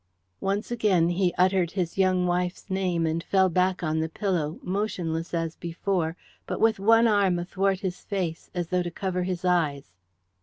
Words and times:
Once 0.39 0.71
again 0.71 1.09
he 1.09 1.31
uttered 1.37 1.69
his 1.73 1.95
young 1.95 2.25
wife's 2.25 2.71
name, 2.71 3.05
and 3.05 3.23
fell 3.23 3.49
back 3.49 3.83
on 3.83 3.99
the 3.99 4.09
pillow, 4.09 4.59
motionless 4.63 5.31
as 5.31 5.55
before, 5.55 6.17
but 6.47 6.59
with 6.59 6.79
one 6.79 7.07
arm 7.07 7.37
athwart 7.37 7.81
his 7.81 7.99
face, 8.01 8.49
as 8.55 8.69
though 8.69 8.81
to 8.81 8.89
cover 8.89 9.21
his 9.21 9.45
eyes. 9.45 9.91